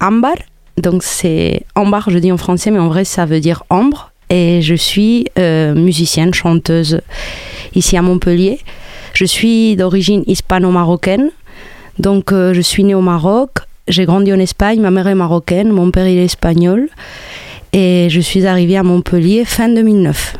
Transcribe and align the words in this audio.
Ambar, 0.00 0.36
donc 0.76 1.02
c'est 1.02 1.62
Ambar, 1.74 2.08
je 2.08 2.18
dis 2.18 2.30
en 2.30 2.36
français, 2.36 2.70
mais 2.70 2.78
en 2.78 2.88
vrai 2.88 3.04
ça 3.04 3.26
veut 3.26 3.40
dire 3.40 3.64
ambre, 3.68 4.12
et 4.30 4.62
je 4.62 4.74
suis 4.74 5.26
euh, 5.38 5.74
musicienne, 5.74 6.32
chanteuse 6.32 7.00
ici 7.74 7.96
à 7.96 8.02
Montpellier. 8.02 8.60
Je 9.14 9.24
suis 9.24 9.74
d'origine 9.74 10.22
hispano-marocaine, 10.26 11.30
donc 11.98 12.32
euh, 12.32 12.54
je 12.54 12.60
suis 12.60 12.84
née 12.84 12.94
au 12.94 13.00
Maroc, 13.00 13.50
j'ai 13.88 14.04
grandi 14.04 14.32
en 14.32 14.38
Espagne, 14.38 14.80
ma 14.80 14.90
mère 14.90 15.08
est 15.08 15.14
marocaine, 15.16 15.70
mon 15.70 15.90
père 15.90 16.06
est 16.06 16.24
espagnol, 16.24 16.88
et 17.72 18.06
je 18.08 18.20
suis 18.20 18.46
arrivée 18.46 18.76
à 18.76 18.82
Montpellier 18.82 19.44
fin 19.44 19.68
2009 19.68 20.36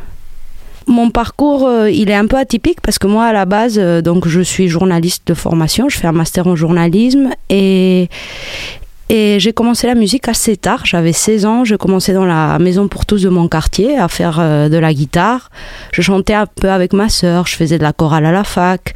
mon 0.90 1.10
parcours, 1.10 1.66
euh, 1.68 1.90
il 1.90 2.08
est 2.08 2.14
un 2.14 2.26
peu 2.26 2.38
atypique 2.38 2.80
parce 2.80 2.98
que 2.98 3.06
moi, 3.06 3.26
à 3.26 3.34
la 3.34 3.44
base, 3.44 3.78
donc 3.78 4.26
je 4.26 4.40
suis 4.40 4.68
journaliste 4.68 5.26
de 5.26 5.34
formation, 5.34 5.90
je 5.90 5.98
fais 5.98 6.06
un 6.06 6.12
master 6.12 6.46
en 6.46 6.56
journalisme 6.56 7.28
et, 7.50 8.08
et 9.08 9.40
j'ai 9.40 9.52
commencé 9.52 9.86
la 9.86 9.94
musique 9.94 10.28
assez 10.28 10.56
tard. 10.56 10.84
J'avais 10.84 11.12
16 11.12 11.46
ans, 11.46 11.64
je 11.64 11.76
commençais 11.76 12.12
dans 12.12 12.26
la 12.26 12.58
maison 12.58 12.88
pour 12.88 13.06
tous 13.06 13.22
de 13.22 13.28
mon 13.28 13.48
quartier 13.48 13.98
à 13.98 14.08
faire 14.08 14.38
euh, 14.38 14.68
de 14.68 14.76
la 14.76 14.92
guitare. 14.92 15.50
Je 15.92 16.02
chantais 16.02 16.34
un 16.34 16.46
peu 16.46 16.70
avec 16.70 16.92
ma 16.92 17.08
sœur, 17.08 17.46
je 17.46 17.56
faisais 17.56 17.78
de 17.78 17.82
la 17.82 17.92
chorale 17.92 18.26
à 18.26 18.32
la 18.32 18.44
fac. 18.44 18.94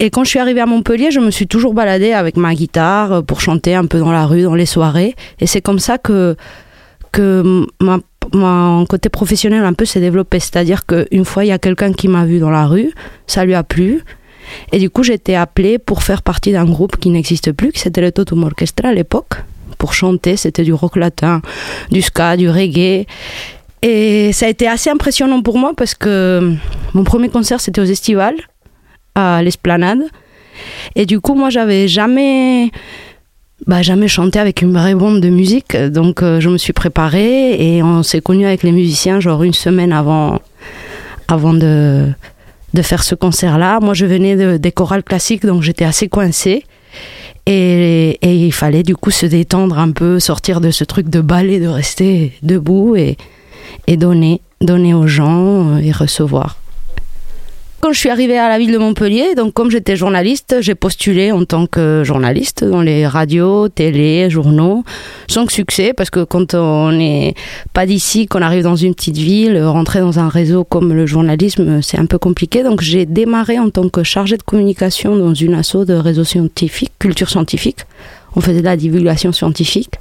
Et 0.00 0.10
quand 0.10 0.24
je 0.24 0.30
suis 0.30 0.38
arrivée 0.38 0.60
à 0.60 0.66
Montpellier, 0.66 1.10
je 1.10 1.20
me 1.20 1.30
suis 1.30 1.46
toujours 1.46 1.74
baladée 1.74 2.12
avec 2.12 2.36
ma 2.36 2.54
guitare 2.54 3.24
pour 3.24 3.40
chanter 3.40 3.74
un 3.74 3.86
peu 3.86 3.98
dans 3.98 4.12
la 4.12 4.26
rue, 4.26 4.42
dans 4.42 4.54
les 4.54 4.66
soirées. 4.66 5.16
Et 5.40 5.46
c'est 5.46 5.60
comme 5.60 5.80
ça 5.80 5.98
que, 5.98 6.36
que 7.10 7.66
mon 8.32 8.86
côté 8.86 9.08
professionnel 9.08 9.64
un 9.64 9.72
peu 9.72 9.84
s'est 9.84 10.00
développé. 10.00 10.38
C'est-à-dire 10.40 10.86
qu'une 10.86 11.24
fois, 11.24 11.44
il 11.44 11.48
y 11.48 11.52
a 11.52 11.58
quelqu'un 11.58 11.92
qui 11.92 12.08
m'a 12.08 12.24
vu 12.24 12.38
dans 12.38 12.50
la 12.50 12.66
rue, 12.66 12.92
ça 13.26 13.44
lui 13.44 13.54
a 13.54 13.64
plu. 13.64 14.04
Et 14.72 14.78
du 14.78 14.90
coup, 14.90 15.02
été 15.02 15.36
appelée 15.36 15.78
pour 15.78 16.02
faire 16.02 16.22
partie 16.22 16.52
d'un 16.52 16.64
groupe 16.64 16.96
qui 16.96 17.10
n'existe 17.10 17.52
plus, 17.52 17.72
qui 17.72 17.80
s'appelait 17.80 18.06
le 18.06 18.12
Totum 18.12 18.44
Orchestra 18.44 18.88
à 18.88 18.92
l'époque, 18.92 19.34
pour 19.78 19.92
chanter. 19.94 20.36
C'était 20.36 20.64
du 20.64 20.72
rock 20.72 20.96
latin, 20.96 21.40
du 21.90 22.02
ska, 22.02 22.36
du 22.36 22.50
reggae. 22.50 23.06
Et 23.82 24.32
ça 24.32 24.46
a 24.46 24.48
été 24.48 24.66
assez 24.66 24.90
impressionnant 24.90 25.40
pour 25.42 25.58
moi 25.58 25.72
parce 25.76 25.94
que 25.94 26.54
mon 26.94 27.04
premier 27.04 27.28
concert, 27.28 27.60
c'était 27.60 27.80
aux 27.80 27.84
Estivales, 27.84 28.36
à 29.14 29.42
l'Esplanade. 29.42 30.02
Et 30.96 31.06
du 31.06 31.20
coup, 31.20 31.34
moi, 31.34 31.50
j'avais 31.50 31.86
jamais 31.86 32.70
bah, 33.66 33.82
jamais 33.82 34.08
chanté 34.08 34.38
avec 34.38 34.62
une 34.62 34.72
vraie 34.72 34.94
bombe 34.94 35.20
de 35.20 35.28
musique. 35.28 35.76
Donc 35.76 36.22
euh, 36.22 36.40
je 36.40 36.48
me 36.48 36.58
suis 36.58 36.72
préparée 36.72 37.76
et 37.76 37.82
on 37.82 38.02
s'est 38.02 38.20
connus 38.20 38.46
avec 38.46 38.62
les 38.62 38.72
musiciens 38.72 39.20
genre 39.20 39.42
une 39.42 39.52
semaine 39.52 39.92
avant, 39.92 40.40
avant 41.28 41.54
de, 41.54 42.08
de 42.74 42.82
faire 42.82 43.02
ce 43.02 43.14
concert-là. 43.14 43.80
Moi 43.80 43.94
je 43.94 44.06
venais 44.06 44.36
de, 44.36 44.56
des 44.56 44.72
chorales 44.72 45.02
classiques 45.02 45.46
donc 45.46 45.62
j'étais 45.62 45.84
assez 45.84 46.08
coincée. 46.08 46.64
Et, 47.50 48.18
il 48.22 48.52
fallait 48.52 48.82
du 48.82 48.94
coup 48.94 49.10
se 49.10 49.24
détendre 49.24 49.78
un 49.78 49.90
peu, 49.90 50.20
sortir 50.20 50.60
de 50.60 50.70
ce 50.70 50.84
truc 50.84 51.08
de 51.08 51.22
ballet, 51.22 51.60
de 51.60 51.68
rester 51.68 52.34
debout 52.42 52.94
et, 52.94 53.16
et 53.86 53.96
donner, 53.96 54.42
donner 54.60 54.92
aux 54.92 55.06
gens 55.06 55.76
euh, 55.76 55.78
et 55.78 55.90
recevoir. 55.90 56.57
Quand 57.80 57.92
je 57.92 57.98
suis 58.00 58.10
arrivée 58.10 58.36
à 58.36 58.48
la 58.48 58.58
ville 58.58 58.72
de 58.72 58.78
Montpellier, 58.78 59.36
donc 59.36 59.54
comme 59.54 59.70
j'étais 59.70 59.94
journaliste, 59.94 60.56
j'ai 60.60 60.74
postulé 60.74 61.30
en 61.30 61.44
tant 61.44 61.68
que 61.68 62.02
journaliste 62.04 62.64
dans 62.64 62.82
les 62.82 63.06
radios, 63.06 63.68
télé, 63.68 64.28
journaux, 64.30 64.82
sans 65.28 65.48
succès, 65.48 65.92
parce 65.92 66.10
que 66.10 66.24
quand 66.24 66.54
on 66.54 66.90
n'est 66.90 67.34
pas 67.74 67.86
d'ici, 67.86 68.26
qu'on 68.26 68.42
arrive 68.42 68.64
dans 68.64 68.74
une 68.74 68.96
petite 68.96 69.18
ville, 69.18 69.62
rentrer 69.62 70.00
dans 70.00 70.18
un 70.18 70.28
réseau 70.28 70.64
comme 70.64 70.92
le 70.92 71.06
journalisme, 71.06 71.80
c'est 71.80 72.00
un 72.00 72.06
peu 72.06 72.18
compliqué. 72.18 72.64
Donc 72.64 72.80
j'ai 72.80 73.06
démarré 73.06 73.60
en 73.60 73.70
tant 73.70 73.88
que 73.88 74.02
chargée 74.02 74.36
de 74.36 74.42
communication 74.42 75.14
dans 75.14 75.32
une 75.32 75.54
asso 75.54 75.84
de 75.86 75.94
réseau 75.94 76.24
scientifique, 76.24 76.90
culture 76.98 77.30
scientifique. 77.30 77.86
On 78.38 78.40
faisait 78.40 78.60
de 78.60 78.64
la 78.64 78.76
divulgation 78.76 79.32
scientifique. 79.32 79.94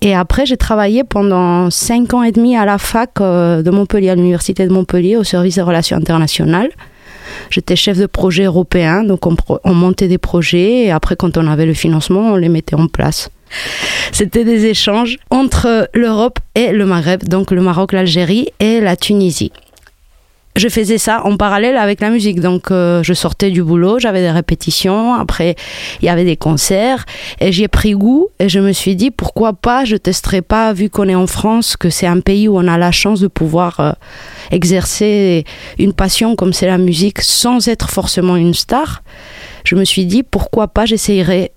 Et 0.00 0.14
après, 0.14 0.46
j'ai 0.46 0.56
travaillé 0.56 1.02
pendant 1.02 1.68
cinq 1.70 2.14
ans 2.14 2.22
et 2.22 2.30
demi 2.30 2.56
à 2.56 2.64
la 2.64 2.78
fac 2.78 3.20
euh, 3.20 3.62
de 3.62 3.70
Montpellier, 3.70 4.10
à 4.10 4.14
l'université 4.14 4.64
de 4.68 4.72
Montpellier, 4.72 5.16
au 5.16 5.24
service 5.24 5.56
des 5.56 5.62
relations 5.62 5.96
internationales. 5.96 6.70
J'étais 7.50 7.74
chef 7.74 7.98
de 7.98 8.06
projet 8.06 8.44
européen, 8.44 9.02
donc 9.02 9.26
on, 9.26 9.34
on, 9.64 9.74
montait 9.74 10.06
des 10.06 10.18
projets 10.18 10.84
et 10.84 10.90
après, 10.92 11.16
quand 11.16 11.36
on 11.36 11.48
avait 11.48 11.66
le 11.66 11.74
financement, 11.74 12.20
on 12.20 12.36
les 12.36 12.48
mettait 12.48 12.76
en 12.76 12.86
place. 12.86 13.30
C'était 14.12 14.44
des 14.44 14.66
échanges 14.66 15.18
entre 15.30 15.88
l'Europe 15.92 16.38
et 16.54 16.70
le 16.70 16.86
Maghreb, 16.86 17.24
donc 17.24 17.50
le 17.50 17.60
Maroc, 17.60 17.90
l'Algérie 17.92 18.48
et 18.60 18.80
la 18.80 18.94
Tunisie 18.94 19.50
je 20.60 20.68
faisais 20.68 20.98
ça 20.98 21.22
en 21.24 21.36
parallèle 21.36 21.76
avec 21.76 22.00
la 22.00 22.10
musique. 22.10 22.40
Donc, 22.40 22.70
euh, 22.70 23.02
je 23.02 23.14
sortais 23.14 23.50
du 23.50 23.62
boulot, 23.62 23.98
j'avais 23.98 24.20
des 24.20 24.30
répétitions, 24.30 25.14
après, 25.14 25.56
il 26.00 26.04
y 26.04 26.08
avait 26.08 26.24
des 26.24 26.36
concerts, 26.36 27.06
et 27.40 27.50
j'ai 27.50 27.66
pris 27.66 27.92
goût, 27.92 28.28
et 28.38 28.48
je 28.48 28.60
me 28.60 28.72
suis 28.72 28.94
dit, 28.94 29.10
pourquoi 29.10 29.54
pas, 29.54 29.84
je 29.84 29.96
testerai 29.96 30.42
pas, 30.42 30.72
vu 30.72 30.90
qu'on 30.90 31.08
est 31.08 31.14
en 31.14 31.26
France, 31.26 31.76
que 31.76 31.90
c'est 31.90 32.06
un 32.06 32.20
pays 32.20 32.46
où 32.46 32.58
on 32.58 32.68
a 32.68 32.76
la 32.76 32.92
chance 32.92 33.20
de 33.20 33.28
pouvoir 33.28 33.80
euh, 33.80 33.92
exercer 34.50 35.44
une 35.78 35.94
passion 35.94 36.36
comme 36.36 36.52
c'est 36.52 36.66
la 36.66 36.78
musique 36.78 37.22
sans 37.22 37.66
être 37.68 37.90
forcément 37.90 38.36
une 38.36 38.54
star. 38.54 39.02
Je 39.64 39.74
me 39.76 39.84
suis 39.84 40.04
dit, 40.04 40.22
pourquoi 40.22 40.68
pas, 40.68 40.84
j'essayerai 40.84 41.52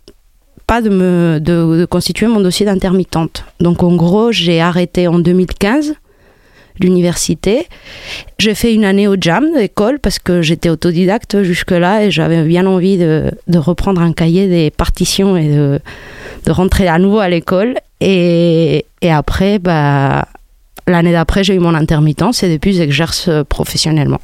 pas 0.66 0.82
de 0.82 0.90
me 0.90 1.40
de, 1.42 1.78
de 1.78 1.86
constituer 1.86 2.28
mon 2.28 2.40
dossier 2.40 2.66
d'intermittente. 2.66 3.44
Donc 3.60 3.84
en 3.84 3.96
gros, 3.96 4.32
j'ai 4.32 4.62
arrêté 4.62 5.10
en 5.10 5.20
2015 5.20 5.96
l'université. 6.80 7.68
J'ai 8.40 8.56
fait 8.56 8.74
une 8.74 8.86
année 8.86 9.08
au 9.08 9.16
jam 9.20 9.46
d'école 9.54 10.00
parce 10.00 10.20
que 10.20 10.42
j'étais 10.42 10.70
autodidacte 10.70 11.44
jusque-là 11.44 12.06
et 12.06 12.12
j'avais 12.12 12.44
bien 12.44 12.66
envie 12.66 12.98
de, 12.98 13.32
de, 13.48 13.58
reprendre 13.58 14.02
un 14.02 14.14
cahier 14.14 14.48
des 14.48 14.72
partitions 14.72 15.38
et 15.38 15.48
de, 15.48 15.80
de 16.46 16.52
rentrer 16.52 16.88
à 16.88 16.98
nouveau 17.00 17.20
à 17.20 17.30
l'école. 17.30 17.76
Et, 18.02 18.86
et, 19.02 19.12
après, 19.12 19.60
bah, 19.60 20.28
l'année 20.88 21.12
d'après, 21.14 21.44
j'ai 21.44 21.56
eu 21.56 21.60
mon 21.60 21.74
intermittence 21.74 22.44
et 22.44 22.52
depuis, 22.52 22.74
j'exerce 22.74 23.30
professionnellement. 23.48 24.20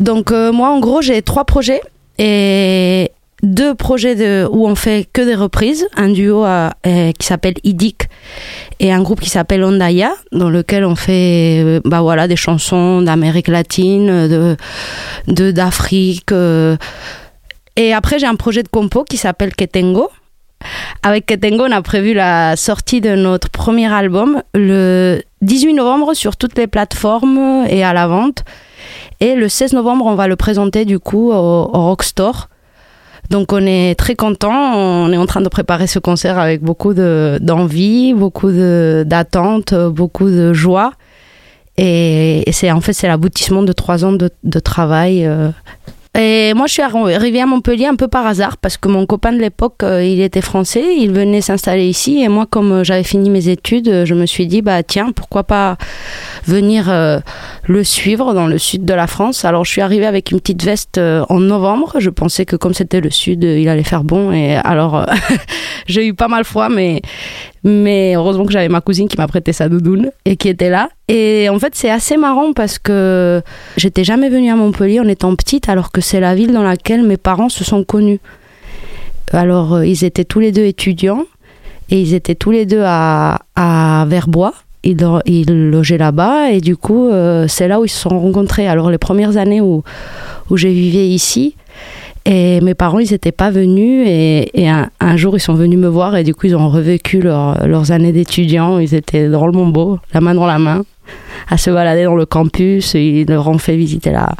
Donc 0.00 0.30
euh, 0.30 0.52
moi, 0.52 0.70
en 0.70 0.80
gros, 0.80 1.00
j'ai 1.00 1.22
trois 1.22 1.44
projets 1.44 1.80
et, 2.18 3.10
deux 3.56 3.74
projets 3.74 4.44
où 4.44 4.68
on 4.68 4.74
fait 4.74 5.08
que 5.10 5.22
des 5.22 5.34
reprises, 5.34 5.88
un 5.96 6.10
duo 6.10 6.44
euh, 6.44 6.70
qui 6.84 7.26
s'appelle 7.26 7.54
Idik 7.64 8.08
et 8.80 8.92
un 8.92 9.02
groupe 9.02 9.20
qui 9.20 9.30
s'appelle 9.30 9.64
Ondaya, 9.64 10.12
dans 10.30 10.50
lequel 10.50 10.84
on 10.84 10.94
fait 10.94 11.62
euh, 11.64 11.80
bah 11.86 12.02
voilà, 12.02 12.28
des 12.28 12.36
chansons 12.36 13.00
d'Amérique 13.00 13.48
latine, 13.48 14.28
de 14.28 15.50
d'Afrique. 15.50 16.32
Euh. 16.32 16.76
Et 17.76 17.94
après, 17.94 18.18
j'ai 18.18 18.26
un 18.26 18.36
projet 18.36 18.62
de 18.62 18.68
compo 18.68 19.04
qui 19.04 19.16
s'appelle 19.16 19.54
Ketengo. 19.54 20.10
Avec 21.02 21.24
Ketengo, 21.24 21.64
on 21.64 21.72
a 21.72 21.80
prévu 21.80 22.12
la 22.12 22.56
sortie 22.56 23.00
de 23.00 23.14
notre 23.14 23.48
premier 23.48 23.90
album 23.90 24.42
le 24.54 25.22
18 25.40 25.72
novembre 25.72 26.12
sur 26.12 26.36
toutes 26.36 26.58
les 26.58 26.66
plateformes 26.66 27.64
et 27.70 27.82
à 27.84 27.94
la 27.94 28.06
vente. 28.06 28.44
Et 29.20 29.34
le 29.34 29.48
16 29.48 29.72
novembre, 29.72 30.04
on 30.04 30.14
va 30.14 30.28
le 30.28 30.36
présenter 30.36 30.84
du 30.84 30.98
coup 30.98 31.30
au, 31.30 31.34
au 31.34 31.86
Rockstore 31.88 32.48
donc 33.30 33.52
on 33.52 33.64
est 33.66 33.94
très 33.94 34.14
content. 34.14 34.74
On 34.76 35.12
est 35.12 35.16
en 35.16 35.26
train 35.26 35.40
de 35.40 35.48
préparer 35.48 35.86
ce 35.86 35.98
concert 35.98 36.38
avec 36.38 36.62
beaucoup 36.62 36.94
d'envie, 36.94 38.14
beaucoup 38.14 38.50
d'attente, 38.50 39.74
beaucoup 39.74 40.28
de 40.28 40.52
joie. 40.52 40.92
Et, 41.78 42.44
c'est 42.52 42.70
en 42.70 42.80
fait 42.80 42.94
c'est 42.94 43.08
l'aboutissement 43.08 43.62
de 43.62 43.72
trois 43.72 44.04
ans 44.04 44.12
de, 44.12 44.30
de 44.44 44.58
travail 44.58 45.26
euh, 45.26 45.50
et 46.18 46.54
moi, 46.54 46.66
je 46.66 46.72
suis 46.72 46.82
arrivée 46.82 47.42
à 47.42 47.46
Montpellier 47.46 47.84
un 47.84 47.94
peu 47.94 48.08
par 48.08 48.26
hasard 48.26 48.56
parce 48.56 48.78
que 48.78 48.88
mon 48.88 49.04
copain 49.04 49.32
de 49.32 49.38
l'époque, 49.38 49.82
euh, 49.82 50.02
il 50.02 50.22
était 50.22 50.40
français, 50.40 50.82
il 50.98 51.12
venait 51.12 51.42
s'installer 51.42 51.86
ici 51.86 52.22
et 52.22 52.28
moi, 52.28 52.46
comme 52.48 52.72
euh, 52.72 52.84
j'avais 52.84 53.02
fini 53.02 53.28
mes 53.28 53.50
études, 53.50 54.06
je 54.06 54.14
me 54.14 54.24
suis 54.24 54.46
dit, 54.46 54.62
bah 54.62 54.82
tiens, 54.82 55.12
pourquoi 55.12 55.44
pas 55.44 55.76
venir 56.46 56.90
le 57.66 57.84
suivre 57.84 58.34
dans 58.34 58.46
le 58.46 58.58
sud 58.58 58.84
de 58.84 58.94
la 58.94 59.06
France. 59.06 59.44
Alors, 59.44 59.64
je 59.64 59.70
suis 59.70 59.80
arrivée 59.80 60.06
avec 60.06 60.30
une 60.30 60.40
petite 60.40 60.62
veste 60.62 60.98
en 60.98 61.40
novembre. 61.40 61.96
Je 61.98 62.10
pensais 62.10 62.44
que 62.44 62.56
comme 62.56 62.74
c'était 62.74 63.00
le 63.00 63.10
sud, 63.10 63.44
il 63.44 63.68
allait 63.68 63.82
faire 63.82 64.04
bon 64.04 64.32
et 64.32 64.56
alors 64.56 65.06
j'ai 65.86 66.06
eu 66.06 66.14
pas 66.14 66.28
mal 66.28 66.44
froid, 66.44 66.68
mais 66.68 67.02
mais 67.66 68.14
heureusement 68.14 68.46
que 68.46 68.52
j'avais 68.52 68.68
ma 68.68 68.80
cousine 68.80 69.08
qui 69.08 69.16
m'a 69.16 69.26
prêté 69.26 69.52
sa 69.52 69.68
doudoune 69.68 70.12
et 70.24 70.36
qui 70.36 70.48
était 70.48 70.70
là. 70.70 70.88
Et 71.08 71.48
en 71.48 71.58
fait, 71.58 71.74
c'est 71.74 71.90
assez 71.90 72.16
marrant 72.16 72.52
parce 72.52 72.78
que 72.78 73.42
j'étais 73.76 74.04
jamais 74.04 74.28
venue 74.28 74.50
à 74.50 74.56
Montpellier 74.56 75.00
en 75.00 75.08
étant 75.08 75.34
petite, 75.34 75.68
alors 75.68 75.90
que 75.90 76.00
c'est 76.00 76.20
la 76.20 76.36
ville 76.36 76.52
dans 76.52 76.62
laquelle 76.62 77.02
mes 77.02 77.16
parents 77.16 77.48
se 77.48 77.64
sont 77.64 77.82
connus. 77.82 78.20
Alors, 79.32 79.82
ils 79.82 80.04
étaient 80.04 80.24
tous 80.24 80.38
les 80.38 80.52
deux 80.52 80.64
étudiants 80.64 81.24
et 81.90 82.00
ils 82.00 82.14
étaient 82.14 82.36
tous 82.36 82.52
les 82.52 82.66
deux 82.66 82.82
à, 82.84 83.40
à 83.56 84.06
Verbois. 84.08 84.54
Ils, 84.86 84.96
ils 85.26 85.70
logeaient 85.70 85.98
là-bas 85.98 86.50
et 86.50 86.60
du 86.60 86.76
coup, 86.76 87.10
c'est 87.48 87.68
là 87.68 87.80
où 87.80 87.84
ils 87.84 87.88
se 87.88 87.98
sont 87.98 88.18
rencontrés. 88.18 88.68
Alors, 88.68 88.90
les 88.90 88.98
premières 88.98 89.36
années 89.36 89.60
où, 89.60 89.82
où 90.48 90.56
j'ai 90.56 90.72
vivais 90.72 91.08
ici, 91.08 91.54
et 92.28 92.60
mes 92.60 92.74
parents, 92.74 92.98
ils 92.98 93.12
n'étaient 93.12 93.30
pas 93.30 93.50
venus. 93.50 94.04
Et, 94.08 94.68
un, 94.68 95.16
jour, 95.16 95.36
ils 95.36 95.40
sont 95.40 95.54
venus 95.54 95.78
me 95.78 95.86
voir. 95.86 96.16
Et 96.16 96.24
du 96.24 96.34
coup, 96.34 96.46
ils 96.46 96.56
ont 96.56 96.68
revécu 96.68 97.20
leurs 97.20 97.92
années 97.92 98.10
d'étudiants. 98.10 98.80
Ils 98.80 98.94
étaient 98.94 99.28
drôlement 99.28 99.66
beaux, 99.66 100.00
la 100.12 100.20
main 100.20 100.34
dans 100.34 100.46
la 100.46 100.58
main, 100.58 100.84
à 101.48 101.56
se 101.56 101.70
balader 101.70 102.02
dans 102.02 102.16
le 102.16 102.26
campus. 102.26 102.94
Ils 102.94 103.26
leur 103.28 103.46
ont 103.46 103.58
fait 103.58 103.76
visiter 103.76 104.10
la, 104.10 104.34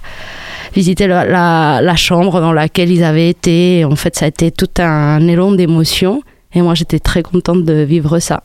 visiter 0.75 1.07
la, 1.07 1.97
chambre 1.97 2.41
dans 2.41 2.53
laquelle 2.53 2.91
ils 2.91 3.05
avaient 3.05 3.31
été. 3.31 3.85
en 3.85 3.95
fait, 3.95 4.17
ça 4.17 4.25
a 4.25 4.29
été 4.29 4.51
tout 4.51 4.83
un 4.83 5.27
élan 5.29 5.53
d'émotion. 5.53 6.23
Et 6.55 6.63
moi, 6.63 6.75
j'étais 6.75 6.99
très 6.99 7.23
contente 7.23 7.65
de 7.65 7.83
vivre 7.83 8.19
ça. 8.19 8.43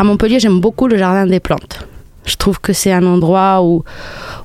À 0.00 0.02
Montpellier, 0.02 0.40
j'aime 0.40 0.60
beaucoup 0.60 0.86
le 0.86 0.96
jardin 0.96 1.26
des 1.26 1.40
plantes. 1.40 1.86
Je 2.24 2.36
trouve 2.36 2.58
que 2.58 2.72
c'est 2.72 2.90
un 2.90 3.04
endroit 3.04 3.62
où, 3.62 3.84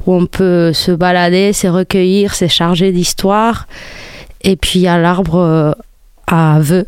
on 0.06 0.25
peut 0.25 0.74
se 0.74 0.92
balader, 0.92 1.54
se 1.54 1.68
recueillir, 1.68 2.36
se 2.36 2.48
charger 2.48 2.92
d'histoire. 2.92 3.66
Et 4.42 4.57
puis 4.57 4.80
il 4.80 4.81
y 4.81 4.90
a 4.90 4.98
l'arbre 4.98 5.36
euh, 5.36 5.72
à 6.28 6.60
vœux 6.60 6.88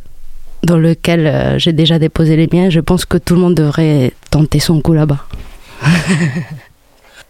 dans 0.64 0.78
lequel 0.78 1.28
euh, 1.28 1.58
j'ai 1.58 1.72
déjà 1.72 1.98
déposé 1.98 2.36
les 2.36 2.50
miens. 2.52 2.70
Je 2.70 2.82
pense 2.82 3.06
que 3.06 3.18
tout 3.18 3.36
le 3.36 3.40
monde 3.40 3.56
devrait 3.56 4.12
tenter 4.32 4.60
son 4.60 4.82
coup 4.82 4.92
là-bas. 4.92 5.24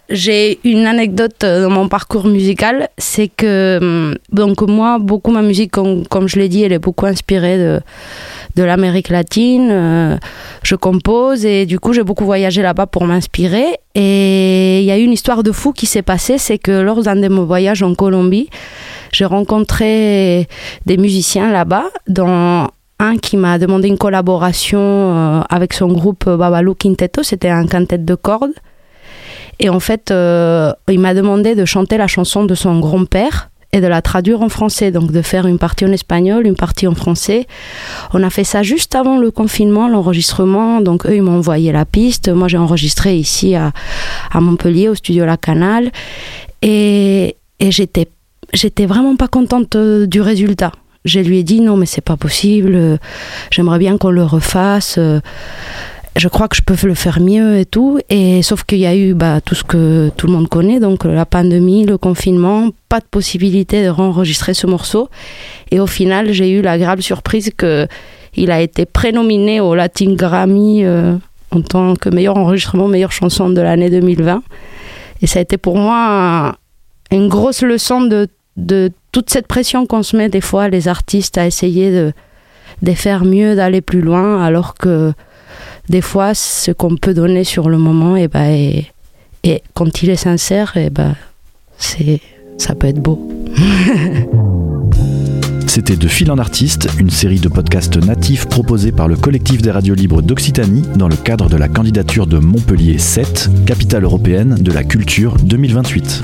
j'ai 0.09 0.59
une 0.63 0.86
anecdote 0.86 1.44
euh, 1.44 1.63
dans 1.63 1.69
mon 1.69 1.88
parcours 1.89 2.25
musical, 2.25 2.89
c'est 2.98 3.27
que 3.27 3.80
hum, 3.81 4.15
donc 4.31 4.62
moi, 4.62 5.00
beaucoup 5.00 5.31
ma 5.31 5.42
musique, 5.42 5.71
comme, 5.71 6.07
comme 6.07 6.27
je 6.27 6.39
l'ai 6.39 6.50
dit, 6.50 6.63
elle 6.63 6.74
est 6.74 6.80
beaucoup 6.80 7.06
inspirée 7.06 7.57
de, 7.57 7.81
de 8.56 8.63
l'Amérique 8.63 9.09
latine. 9.09 9.69
Euh, 9.71 10.18
je 10.63 10.75
compose 10.75 11.45
et 11.45 11.65
du 11.65 11.80
coup, 11.80 11.94
j'ai 11.94 12.04
beaucoup 12.04 12.25
voyagé 12.25 12.62
là-bas 12.62 12.88
pour 12.88 13.06
m'inspirer. 13.06 13.80
Et 13.95 14.80
il 14.80 14.86
y 14.86 14.92
a 14.92 14.98
eu 14.98 15.04
une 15.04 15.13
histoire 15.13 15.44
de 15.44 15.51
fou 15.51 15.74
qui 15.74 15.86
s'est 15.86 16.01
passée, 16.01 16.38
c'est 16.38 16.57
que 16.57 16.71
lors 16.71 17.01
d'un 17.04 17.15
de 17.15 17.27
mes 17.27 17.45
voyages 17.45 17.83
en 17.83 17.95
Colombie, 17.95 18.50
j'ai 19.12 19.25
rencontré 19.25 20.48
des 20.86 20.98
musiciens 20.98 21.51
là-bas, 21.51 21.86
dont 22.07 22.68
un 23.00 23.18
qui 23.18 23.38
m'a 23.38 23.59
demandé 23.59 23.88
une 23.88 23.98
collaboration 23.98 24.80
euh, 24.80 25.42
avec 25.50 25.74
son 25.74 25.88
groupe 25.88 26.25
Babalu 26.25 26.74
Quinteto, 26.75 27.24
c'était 27.24 27.50
un 27.50 27.68
quintet 27.68 28.00
de 28.00 28.15
cordes. 28.15 28.54
Et 29.59 29.69
en 29.69 29.80
fait, 29.80 30.12
euh, 30.12 30.71
il 30.88 31.00
m'a 31.00 31.13
demandé 31.13 31.56
de 31.56 31.65
chanter 31.65 31.98
la 31.98 32.07
chanson 32.07 32.45
de 32.45 32.56
son 32.56 32.80
grand-père 32.80 33.50
et 33.74 33.81
de 33.81 33.88
la 33.88 34.01
traduire 34.01 34.42
en 34.42 34.50
français, 34.50 34.92
donc 34.92 35.12
de 35.12 35.21
faire 35.21 35.45
une 35.45 35.57
partie 35.57 35.86
en 35.86 35.92
espagnol, 35.92 36.48
une 36.48 36.56
partie 36.56 36.88
en 36.88 36.95
français. 36.95 37.48
On 38.13 38.24
a 38.24 38.30
fait 38.30 38.44
ça 38.44 38.63
juste 38.63 38.95
avant 38.95 39.18
le 39.18 39.30
confinement, 39.30 39.89
l'enregistrement. 39.89 40.80
Donc 40.80 41.06
eux, 41.06 41.15
ils 41.15 41.21
m'ont 41.21 41.38
envoyé 41.38 41.71
la 41.71 41.86
piste. 41.86 42.30
Moi, 42.30 42.48
j'ai 42.48 42.57
enregistré 42.57 43.18
ici 43.18 43.56
à, 43.56 43.71
à, 44.31 44.39
Montpellier, 44.39 44.89
au 44.89 44.95
studio 44.95 45.25
La 45.25 45.38
Canal. 45.38 45.92
Et, 46.62 47.36
et 47.59 47.71
j'étais, 47.71 48.07
j'étais 48.54 48.86
vraiment 48.86 49.15
pas 49.15 49.27
contente 49.27 49.75
euh, 49.75 50.07
du 50.07 50.21
résultat. 50.21 50.71
Je 51.04 51.19
lui 51.19 51.39
ai 51.39 51.44
dit 51.44 51.62
non, 51.62 51.77
mais 51.77 51.86
c'est 51.86 52.01
pas 52.01 52.18
possible. 52.18 53.00
J'aimerais 53.50 53.80
bien 53.80 53.98
qu'on 53.98 54.09
le 54.09 54.24
refasse 54.24 55.00
je 56.18 56.28
crois 56.28 56.48
que 56.48 56.56
je 56.56 56.62
peux 56.62 56.75
le 56.88 56.96
faire 56.96 57.19
mieux 57.19 57.58
et 57.58 57.66
tout. 57.66 58.00
Et 58.10 58.42
sauf 58.42 58.64
qu'il 58.64 58.80
y 58.80 58.86
a 58.86 58.96
eu 58.96 59.14
bah, 59.14 59.40
tout 59.42 59.56
ce 59.56 59.64
que 59.64 60.10
tout 60.18 60.28
le 60.28 60.34
monde 60.34 60.50
connaît, 60.50 60.80
donc 60.80 61.06
la 61.06 61.25
pandémie, 61.25 61.86
le 61.86 61.98
confinement, 61.98 62.69
pas 62.90 63.00
de 63.00 63.06
possibilité 63.06 63.84
de 63.86 63.90
enregistrer 63.90 64.54
ce 64.54 64.68
morceau. 64.68 65.10
Et 65.72 65.80
au 65.80 65.88
final, 65.88 66.31
j'ai 66.31 66.50
eu 66.52 66.62
l'agréable 66.62 67.02
surprise 67.02 67.52
que 67.56 67.88
il 68.36 68.52
a 68.52 68.62
été 68.62 68.86
prénominé 68.86 69.60
au 69.62 69.74
Latin 69.74 70.14
Grammy 70.14 70.86
euh, 70.86 71.16
en 71.52 71.62
tant 71.62 71.96
que 71.96 72.10
meilleur 72.10 72.38
enregistrement, 72.38 72.88
meilleure 72.88 73.12
chanson 73.12 73.50
de 73.50 73.62
l'année 73.62 73.90
2020. 73.90 74.44
Et 75.22 75.28
ça 75.28 75.40
a 75.40 75.42
été 75.42 75.58
pour 75.58 75.78
moi 75.78 76.56
une 77.10 77.30
grosse 77.30 77.64
leçon 77.64 78.02
de, 78.02 78.28
toute 79.12 79.30
cette 79.30 79.48
pression 79.48 79.88
qu'on 79.88 80.04
se 80.04 80.16
met 80.16 80.30
des 80.30 80.42
fois, 80.42 80.68
les 80.68 80.88
artistes, 80.88 81.38
à 81.38 81.48
essayer 81.48 82.12
de 82.81 82.92
faire 82.94 83.25
mieux, 83.25 83.56
d'aller 83.56 83.81
plus 83.81 84.02
loin, 84.02 84.44
alors 84.44 84.75
que 84.75 85.14
des 85.89 86.01
fois, 86.01 86.34
ce 86.34 86.72
qu'on 86.72 86.95
peut 86.95 87.13
donner 87.13 87.44
sur 87.44 87.69
le 87.69 87.78
moment, 87.78 88.18
et, 88.18 88.24
eh 88.24 88.28
ben, 88.28 88.84
et, 89.44 89.63
quand 89.74 90.04
il 90.04 90.10
est 90.10 90.18
sincère, 90.18 90.75
et 90.75 90.86
eh 90.86 90.89
ben, 90.89 91.16
c'est, 91.78 92.19
ça 92.57 92.75
peut 92.75 92.88
être 92.88 93.01
beau. 93.01 93.19
C'était 95.68 95.95
De 95.95 96.07
Fil 96.07 96.31
en 96.31 96.39
Artiste, 96.39 96.89
une 96.98 97.12
série 97.12 97.39
de 97.39 97.50
podcasts 97.50 97.98
natifs 97.98 98.48
proposés 98.48 98.92
par 98.92 99.07
le 99.07 99.16
collectif 99.16 99.62
des 99.62 99.69
radios 99.69 99.94
libres 99.94 100.24
d'Occitanie 100.24 100.84
dans 100.95 101.07
le 101.07 101.16
cadre 101.16 101.50
de 101.50 101.57
la 101.57 101.68
candidature 101.68 102.25
de 102.25 102.40
Montpellier 102.40 102.98
7, 102.98 103.50
capitale 103.66 104.04
européenne 104.04 104.56
de 104.60 104.72
la 104.72 104.83
culture 104.83 105.36
2028. 105.44 106.24